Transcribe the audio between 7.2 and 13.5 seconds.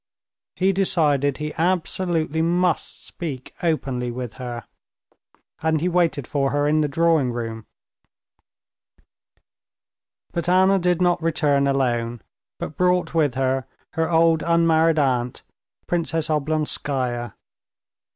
room. But Anna did not return alone, but brought with